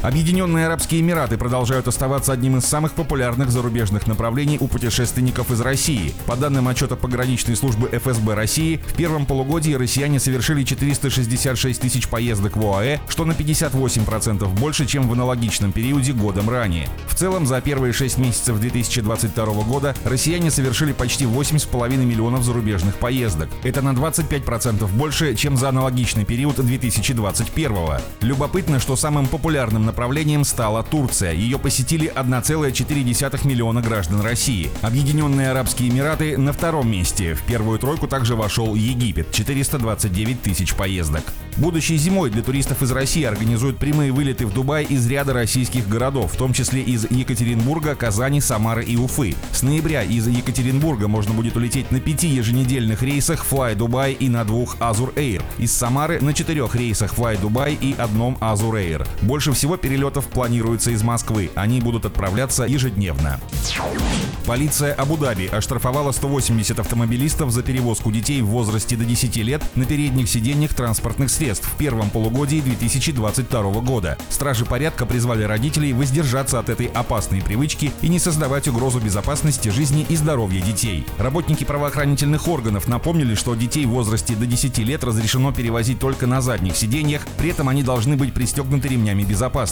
Объединенные 0.00 0.66
Арабские 0.66 1.00
Эмираты 1.00 1.36
продолжают 1.36 1.88
оставаться 1.88 2.32
одним 2.32 2.56
из 2.56 2.64
самых 2.64 2.92
популярных 2.92 3.50
зарубежных 3.50 4.06
направлений 4.06 4.56
у 4.60 4.68
путешественников 4.68 5.50
из 5.50 5.60
России. 5.60 6.14
По 6.26 6.36
данным 6.36 6.68
отчета 6.68 6.94
пограничной 6.94 7.56
службы 7.56 7.88
ФСБ 7.88 8.34
России, 8.34 8.76
в 8.76 8.94
первом 8.94 9.26
полугодии 9.26 9.72
россияне 9.72 10.20
совершили 10.20 10.62
466 10.62 11.80
тысяч 11.80 12.06
поездок 12.06 12.56
в 12.56 12.64
ОАЭ, 12.64 13.00
что 13.08 13.24
на 13.24 13.32
58% 13.32 14.46
больше, 14.60 14.86
чем 14.86 15.08
в 15.08 15.12
аналогичном 15.14 15.72
периоде 15.72 16.12
годом 16.12 16.48
ранее. 16.48 16.88
В 17.08 17.16
целом, 17.16 17.44
за 17.44 17.60
первые 17.60 17.92
6 17.92 18.18
месяцев 18.18 18.60
2022 18.60 19.46
года 19.64 19.96
россияне 20.04 20.52
совершили 20.52 20.92
почти 20.92 21.24
8,5 21.24 21.96
миллионов 21.96 22.44
зарубежных 22.44 22.94
поездок. 22.98 23.48
Это 23.64 23.82
на 23.82 23.90
25% 23.90 24.86
больше, 24.92 25.34
чем 25.34 25.56
за 25.56 25.70
аналогичный 25.70 26.24
период 26.24 26.54
2021. 26.54 27.76
Любопытно, 28.20 28.78
что 28.78 28.94
самым 28.94 29.26
популярным 29.26 29.87
направлением 29.88 30.44
стала 30.44 30.82
Турция. 30.82 31.32
Ее 31.32 31.58
посетили 31.58 32.12
1,4 32.14 33.46
миллиона 33.46 33.80
граждан 33.80 34.20
России. 34.20 34.70
Объединенные 34.82 35.50
Арабские 35.50 35.88
Эмираты 35.88 36.36
на 36.36 36.52
втором 36.52 36.90
месте. 36.90 37.34
В 37.34 37.42
первую 37.44 37.78
тройку 37.78 38.06
также 38.06 38.36
вошел 38.36 38.74
Египет– 38.74 39.30
429 39.32 40.42
тысяч 40.42 40.74
поездок. 40.74 41.24
Будущей 41.56 41.96
зимой 41.96 42.30
для 42.30 42.42
туристов 42.42 42.82
из 42.82 42.92
России 42.92 43.24
организуют 43.24 43.78
прямые 43.78 44.12
вылеты 44.12 44.46
в 44.46 44.52
Дубай 44.52 44.84
из 44.84 45.06
ряда 45.08 45.32
российских 45.32 45.88
городов, 45.88 46.34
в 46.34 46.36
том 46.36 46.52
числе 46.52 46.82
из 46.82 47.10
Екатеринбурга, 47.10 47.94
Казани, 47.94 48.40
Самары 48.40 48.84
и 48.84 48.96
Уфы. 48.96 49.34
С 49.52 49.62
ноября 49.62 50.02
из 50.02 50.28
Екатеринбурга 50.28 51.08
можно 51.08 51.32
будет 51.32 51.56
улететь 51.56 51.90
на 51.90 51.98
пяти 51.98 52.28
еженедельных 52.28 53.02
рейсах 53.02 53.44
Fly 53.50 53.74
Dubai 53.74 54.12
и 54.12 54.28
на 54.28 54.44
двух 54.44 54.76
Azur 54.76 55.14
Air. 55.14 55.42
Из 55.58 55.72
Самары 55.72 56.20
на 56.20 56.34
четырех 56.34 56.76
рейсах 56.76 57.14
Fly 57.14 57.40
Dubai 57.40 57.76
и 57.80 57.94
одном 57.98 58.36
Azur 58.40 58.74
Air. 58.74 59.08
Больше 59.22 59.52
всего 59.52 59.77
перелетов 59.78 60.26
планируется 60.26 60.90
из 60.90 61.02
Москвы. 61.02 61.50
Они 61.54 61.80
будут 61.80 62.04
отправляться 62.04 62.64
ежедневно. 62.64 63.40
Полиция 64.48 64.94
Абу-Даби 64.94 65.46
оштрафовала 65.46 66.10
180 66.10 66.78
автомобилистов 66.78 67.50
за 67.50 67.62
перевозку 67.62 68.10
детей 68.10 68.40
в 68.40 68.46
возрасте 68.46 68.96
до 68.96 69.04
10 69.04 69.36
лет 69.36 69.62
на 69.74 69.84
передних 69.84 70.26
сиденьях 70.26 70.72
транспортных 70.72 71.28
средств 71.28 71.68
в 71.68 71.76
первом 71.76 72.08
полугодии 72.08 72.60
2022 72.60 73.62
года. 73.82 74.16
Стражи 74.30 74.64
порядка 74.64 75.04
призвали 75.04 75.42
родителей 75.42 75.92
воздержаться 75.92 76.58
от 76.58 76.70
этой 76.70 76.86
опасной 76.86 77.42
привычки 77.42 77.92
и 78.00 78.08
не 78.08 78.18
создавать 78.18 78.68
угрозу 78.68 79.00
безопасности 79.00 79.68
жизни 79.68 80.06
и 80.08 80.16
здоровья 80.16 80.62
детей. 80.62 81.06
Работники 81.18 81.64
правоохранительных 81.64 82.48
органов 82.48 82.88
напомнили, 82.88 83.34
что 83.34 83.54
детей 83.54 83.84
в 83.84 83.90
возрасте 83.90 84.34
до 84.34 84.46
10 84.46 84.78
лет 84.78 85.04
разрешено 85.04 85.52
перевозить 85.52 85.98
только 85.98 86.26
на 86.26 86.40
задних 86.40 86.74
сиденьях, 86.74 87.26
при 87.36 87.50
этом 87.50 87.68
они 87.68 87.82
должны 87.82 88.16
быть 88.16 88.32
пристегнуты 88.32 88.88
ремнями 88.88 89.24
безопасности. 89.24 89.67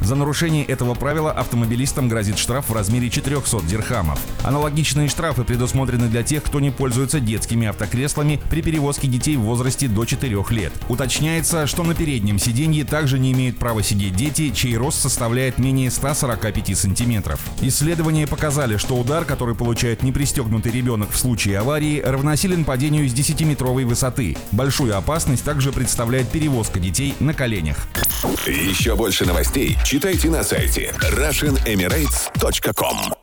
За 0.00 0.14
нарушение 0.14 0.64
этого 0.64 0.94
правила 0.94 1.32
автомобилистам 1.32 2.08
грозит 2.08 2.38
штраф 2.38 2.70
в 2.70 2.74
размере 2.74 3.10
400 3.10 3.62
дирхамов. 3.66 4.18
Аналогичные 4.42 5.08
штрафы 5.08 5.44
предусмотрены 5.44 6.08
для 6.08 6.22
тех, 6.22 6.42
кто 6.42 6.60
не 6.60 6.70
пользуется 6.70 7.20
детскими 7.20 7.66
автокреслами 7.66 8.40
при 8.50 8.62
перевозке 8.62 9.08
детей 9.08 9.36
в 9.36 9.42
возрасте 9.42 9.88
до 9.88 10.04
4 10.04 10.44
лет. 10.50 10.72
Уточняется, 10.88 11.66
что 11.66 11.82
на 11.82 11.94
переднем 11.94 12.38
сиденье 12.38 12.84
также 12.84 13.18
не 13.18 13.32
имеют 13.32 13.58
права 13.58 13.82
сидеть 13.82 14.16
дети, 14.16 14.50
чей 14.50 14.76
рост 14.76 15.00
составляет 15.00 15.58
менее 15.58 15.90
145 15.90 16.76
сантиметров. 16.76 17.40
Исследования 17.60 18.26
показали, 18.26 18.76
что 18.76 18.96
удар, 18.96 19.24
который 19.24 19.54
получает 19.54 20.02
непристегнутый 20.02 20.72
ребенок 20.72 21.10
в 21.10 21.18
случае 21.18 21.58
аварии, 21.58 22.00
равносилен 22.00 22.64
падению 22.64 23.08
с 23.08 23.12
10-метровой 23.12 23.84
высоты. 23.84 24.36
Большую 24.52 24.96
опасность 24.96 25.44
также 25.44 25.72
представляет 25.72 26.28
перевозка 26.28 26.80
детей 26.80 27.14
на 27.20 27.34
коленях. 27.34 27.86
Еще 28.46 28.96
больше 28.96 29.24
новостей 29.36 29.76
читайте 29.84 30.30
на 30.30 30.42
сайте 30.42 30.94
RussianEmirates.com 30.98 33.15